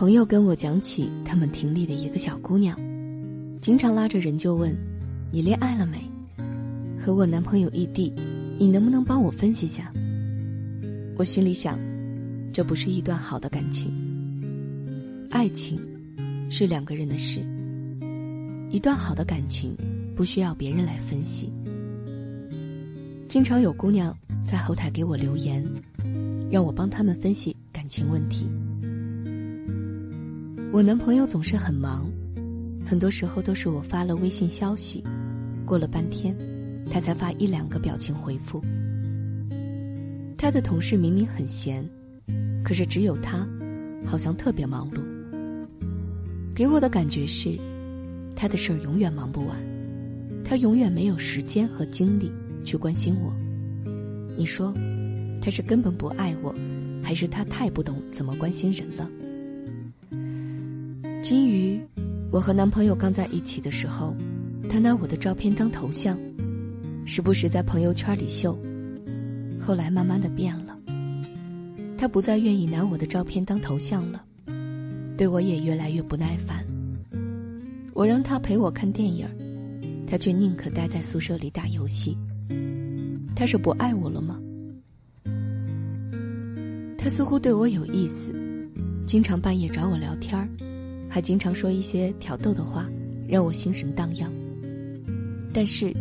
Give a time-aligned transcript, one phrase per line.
[0.00, 2.74] 朋友跟我讲起他们亭里的一个小姑娘，
[3.60, 4.74] 经常拉着人就问
[5.30, 5.98] ：“你恋爱了没？
[6.98, 8.10] 和我男朋友异地，
[8.58, 9.92] 你能不能帮我分析下？”
[11.18, 11.78] 我心里想，
[12.50, 13.92] 这不是一段好的感情。
[15.30, 15.78] 爱情
[16.48, 17.44] 是两个人的事，
[18.70, 19.76] 一段好的感情
[20.16, 21.52] 不需要别人来分析。
[23.28, 25.62] 经常有姑娘在后台给我留言，
[26.50, 28.46] 让我帮他们分析感情问题。
[30.72, 32.08] 我男朋友总是很忙，
[32.86, 35.02] 很多时候都是我发了微信消息，
[35.66, 36.32] 过了半天，
[36.88, 38.62] 他才发一两个表情回复。
[40.38, 41.84] 他的同事明明很闲，
[42.62, 43.44] 可是只有他，
[44.06, 45.00] 好像特别忙碌。
[46.54, 47.58] 给我的感觉是，
[48.36, 49.58] 他的事儿永远忙不完，
[50.44, 52.30] 他永远没有时间和精力
[52.64, 53.34] 去关心我。
[54.36, 54.72] 你说，
[55.42, 56.54] 他是根本不爱我，
[57.02, 59.10] 还是他太不懂怎么关心人了？
[61.22, 61.78] 金鱼，
[62.32, 64.16] 我和男朋友刚在一起的时候，
[64.70, 66.18] 他拿我的照片当头像，
[67.04, 68.58] 时不时在朋友圈里秀。
[69.60, 70.78] 后来慢慢的变了，
[71.98, 74.24] 他不再愿意拿我的照片当头像了，
[75.18, 76.64] 对我也越来越不耐烦。
[77.92, 79.28] 我让他陪我看电影，
[80.06, 82.16] 他却宁可待在宿舍里打游戏。
[83.36, 84.40] 他是不爱我了吗？
[86.96, 88.32] 他似乎对我有意思，
[89.06, 90.48] 经常半夜找我聊天儿。
[91.10, 92.88] 还经常说一些挑逗的话，
[93.28, 94.30] 让我心神荡漾。
[95.52, 95.92] 但是，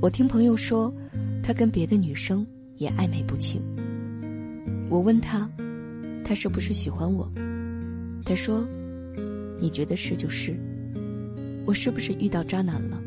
[0.00, 0.94] 我听朋友说，
[1.42, 3.60] 他跟别的女生也暧昧不清。
[4.88, 5.50] 我问他，
[6.24, 7.28] 他是不是喜欢我？
[8.24, 8.64] 他说
[9.58, 10.54] ：“你觉得是就是。”
[11.66, 13.02] 我是不是遇到渣男了？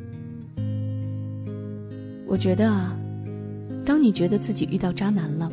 [2.28, 2.94] 我觉得啊，
[3.86, 5.50] 当你觉得自己遇到渣男了，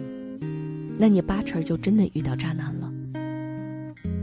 [0.98, 2.85] 那你八成就真的遇到渣男了。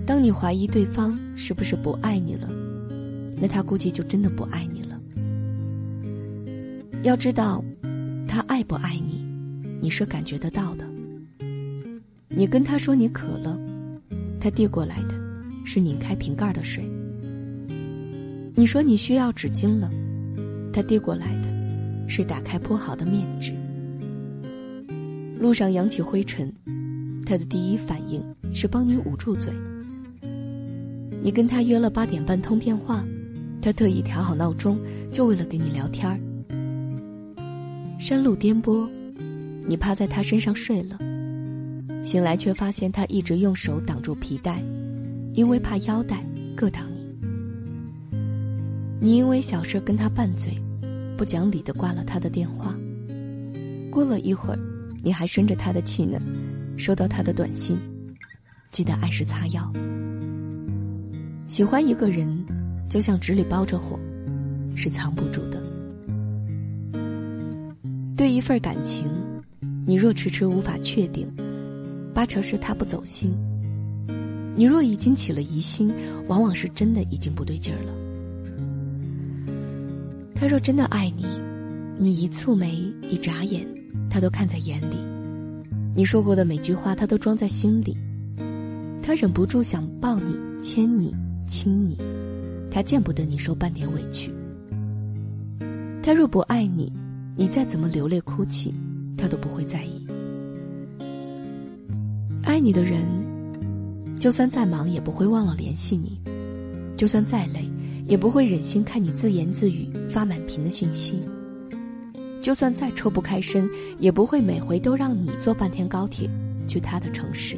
[0.06, 2.50] 当你怀疑对方是不是不爱你了，
[3.38, 5.00] 那他估计就真的不爱你了。
[7.04, 7.64] 要知道，
[8.28, 9.26] 他爱不爱你，
[9.82, 10.86] 你是感觉得到的。
[12.28, 13.58] 你跟他说你渴了，
[14.42, 15.14] 他递过来的
[15.64, 16.84] 是拧开瓶盖的水。
[18.56, 19.90] 你说你需要纸巾了，
[20.74, 23.54] 他递过来的是打开铺好的面纸。
[25.40, 26.54] 路上扬起灰尘，
[27.26, 29.54] 他的第一反应是帮你捂住嘴。
[31.24, 33.02] 你跟他约了八点半通电话，
[33.62, 34.78] 他特意调好闹钟，
[35.10, 36.20] 就为了跟你聊天儿。
[37.98, 38.90] 山路颠簸，
[39.66, 40.98] 你趴在他身上睡了，
[42.04, 44.62] 醒来却发现他一直用手挡住皮带，
[45.34, 46.22] 因为怕腰带
[46.58, 47.02] 硌到你。
[49.00, 50.62] 你因为小事跟他拌嘴，
[51.18, 52.76] 不讲理的挂了他的电话。
[53.90, 54.60] 过了一会儿，
[55.02, 56.20] 你还生着他的气呢，
[56.76, 57.80] 收到他的短信，
[58.72, 59.72] 记得按时擦药。
[61.54, 62.28] 喜欢一个人，
[62.90, 64.00] 就像纸里包着火，
[64.74, 65.62] 是藏不住的。
[68.18, 69.06] 对一份感情，
[69.86, 71.32] 你若迟迟无法确定，
[72.12, 73.30] 八成是他不走心；
[74.56, 75.94] 你若已经起了疑心，
[76.28, 77.94] 往往是真的已经不对劲儿了。
[80.34, 81.24] 他若真的爱你，
[82.00, 83.64] 你一蹙眉、一眨眼，
[84.10, 84.96] 他都看在眼里；
[85.96, 87.96] 你说过的每句话，他都装在心里。
[89.04, 91.14] 他忍不住想抱你、牵你。
[91.48, 91.98] 亲你，
[92.72, 94.32] 他见不得你受半点委屈。
[96.02, 96.92] 他若不爱你，
[97.36, 98.74] 你再怎么流泪哭泣，
[99.18, 100.06] 他都不会在意。
[102.44, 103.06] 爱你的人，
[104.20, 106.20] 就算再忙也不会忘了联系你；
[106.98, 107.70] 就算再累，
[108.06, 111.16] 也不会忍心看你自言自语发满屏的信息；
[112.42, 116.30] 就算再抽不开身，也不会每回都让你坐半天高铁
[116.68, 117.58] 去他的城市。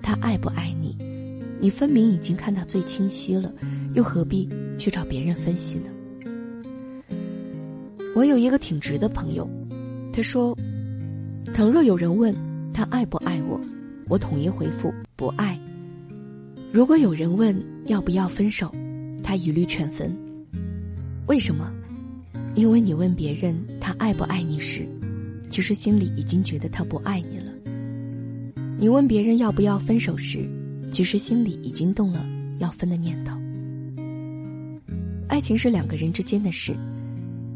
[0.00, 0.96] 他爱不爱你？
[1.58, 3.52] 你分明已经看到最清晰了，
[3.94, 5.90] 又何必去找别人分析呢？
[8.14, 9.48] 我有一个挺直的朋友，
[10.12, 10.56] 他说
[11.54, 12.34] ：“倘若有人问
[12.72, 13.60] 他爱不爱我，
[14.08, 15.58] 我统一回复不爱。
[16.72, 18.70] 如果有人问要不要分手，
[19.22, 20.14] 他一律劝分。
[21.26, 21.72] 为什么？
[22.54, 24.86] 因为你问别人他爱不爱你时，
[25.50, 27.52] 其实心里已经觉得他不爱你了。
[28.78, 30.46] 你问别人要不要分手时。”
[30.90, 32.26] 其实心里已经动了
[32.58, 33.36] 要分的念头。
[35.28, 36.74] 爱情是两个人之间的事，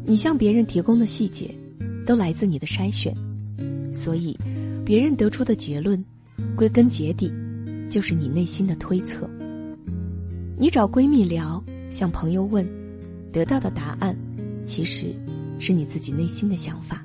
[0.05, 1.53] 你向别人提供的细节，
[2.05, 3.15] 都来自你的筛选，
[3.93, 4.37] 所以，
[4.85, 6.03] 别人得出的结论，
[6.55, 7.31] 归根结底，
[7.89, 9.29] 就是你内心的推测。
[10.57, 12.67] 你找闺蜜聊，向朋友问，
[13.31, 14.15] 得到的答案，
[14.65, 15.15] 其实，
[15.57, 17.01] 是你自己内心的想法。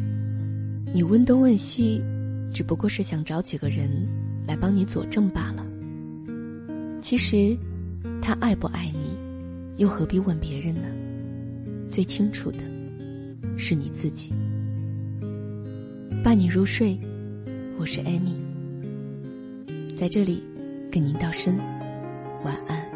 [0.93, 2.03] 你问东问西，
[2.53, 3.89] 只不过是想找几个人，
[4.47, 5.66] 来帮你佐证罢了。
[7.09, 7.57] 其实，
[8.21, 9.17] 他爱不爱你，
[9.77, 10.89] 又何必问别人呢？
[11.89, 12.59] 最清楚的，
[13.57, 14.35] 是你自己。
[16.25, 16.99] 伴你入睡，
[17.79, 18.35] 我是艾米，
[19.97, 20.43] 在这里
[20.91, 21.57] 跟您道声
[22.43, 22.96] 晚安。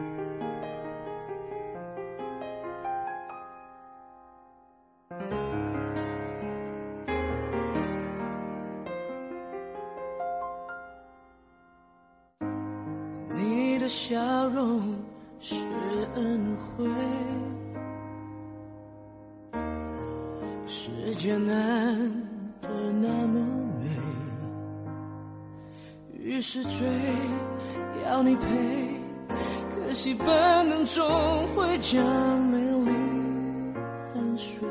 [13.90, 14.80] 笑容
[15.40, 15.56] 是
[16.14, 16.88] 恩惠，
[20.64, 21.54] 世间难
[22.62, 22.68] 得
[23.00, 23.44] 那么
[23.80, 23.88] 美，
[26.22, 26.86] 于是追
[28.06, 28.46] 要你陪，
[29.74, 30.26] 可惜本
[30.68, 31.04] 能终
[31.56, 32.00] 会将
[32.46, 32.92] 美丽
[34.14, 34.68] 汗水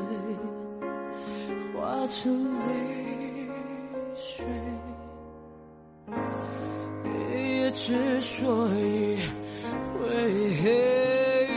[1.74, 2.32] 化成
[2.66, 3.09] 泪。
[7.82, 9.16] 之所以
[9.88, 10.00] 会
[10.62, 11.48] 黑，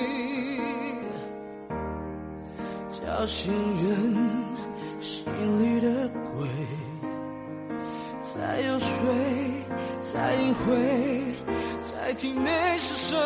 [2.90, 3.52] 叫醒
[3.84, 3.92] 人
[5.02, 5.26] 心
[5.60, 6.48] 里的鬼。
[8.22, 8.88] 再有水，
[10.02, 10.64] 再隐晦，
[11.82, 13.18] 在体内是什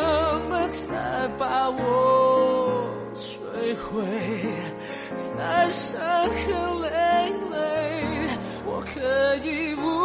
[0.50, 1.78] 么才把我
[3.14, 4.02] 摧毁？
[5.16, 6.88] 才伤痕累
[7.52, 7.56] 累，
[8.66, 9.00] 我可
[9.48, 9.97] 以无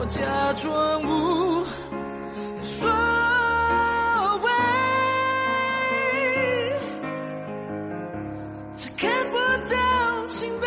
[0.00, 1.66] 我假装无
[2.62, 2.88] 所
[4.44, 4.48] 谓。
[8.76, 9.36] 才看不
[9.68, 10.66] 到心被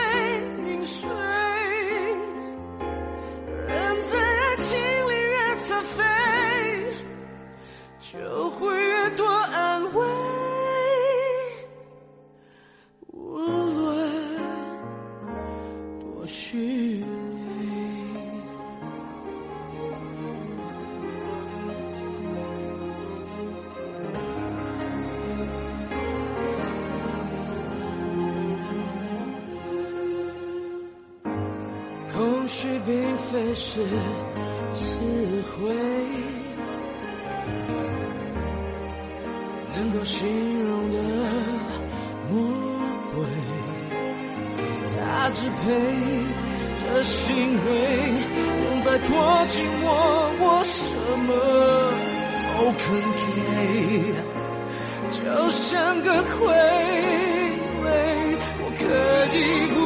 [0.66, 1.10] 凝碎，
[3.68, 6.04] 人在爱情里越残废，
[8.02, 8.81] 就会
[32.42, 33.86] 空虚并非是
[34.74, 34.98] 词
[35.52, 35.72] 汇，
[39.76, 40.28] 能够形
[40.68, 40.98] 容的
[42.32, 42.42] 魔
[43.14, 43.24] 鬼，
[44.88, 45.70] 他支配
[46.82, 47.30] 着行
[47.64, 47.70] 为，
[48.64, 49.08] 能摆脱
[49.48, 49.86] 寂寞，
[50.40, 50.82] 我什
[51.28, 51.30] 么
[52.58, 52.82] 都肯
[53.20, 53.22] 给。
[55.12, 55.22] 就
[55.52, 56.34] 像个傀
[57.84, 57.86] 儡，
[58.64, 58.82] 我可
[59.38, 59.38] 以
[59.76, 59.78] 不